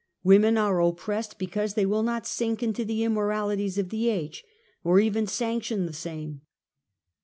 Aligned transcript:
Women 0.23 0.57
are 0.57 0.81
oppressed 0.81 1.37
because 1.37 1.75
they 1.75 1.85
will 1.85 2.01
not 2.01 2.25
sink 2.25 2.63
into 2.63 2.83
the 2.83 3.03
immoralities 3.03 3.77
of 3.77 3.89
the 3.89 4.09
age, 4.09 4.43
or 4.83 4.99
even 4.99 5.27
sanction 5.27 5.85
the 5.85 5.93
same. 5.93 6.41